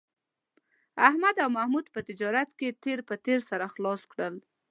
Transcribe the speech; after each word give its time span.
احمد 1.07 1.35
او 1.43 1.49
محمود 1.57 1.85
په 1.93 1.99
تجارت 2.09 2.49
کې 2.59 2.69
تېر 2.83 2.99
په 3.09 3.15
تېر 3.25 3.39
سره 3.49 3.65
خلاص 3.73 4.01
کړل 4.11 4.35